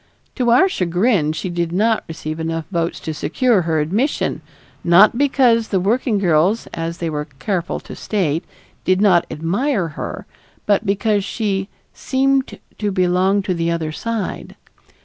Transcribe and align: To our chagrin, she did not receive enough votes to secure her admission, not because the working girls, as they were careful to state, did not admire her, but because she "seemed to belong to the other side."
To 0.33 0.49
our 0.49 0.67
chagrin, 0.67 1.31
she 1.31 1.51
did 1.51 1.71
not 1.71 2.03
receive 2.07 2.39
enough 2.39 2.65
votes 2.71 2.99
to 3.01 3.13
secure 3.13 3.61
her 3.61 3.79
admission, 3.79 4.41
not 4.83 5.15
because 5.15 5.67
the 5.67 5.79
working 5.79 6.17
girls, 6.17 6.65
as 6.73 6.97
they 6.97 7.07
were 7.07 7.25
careful 7.37 7.79
to 7.81 7.95
state, 7.95 8.43
did 8.83 8.99
not 8.99 9.27
admire 9.29 9.89
her, 9.89 10.25
but 10.65 10.87
because 10.87 11.23
she 11.23 11.69
"seemed 11.93 12.57
to 12.79 12.91
belong 12.91 13.43
to 13.43 13.53
the 13.53 13.69
other 13.69 13.91
side." 13.91 14.55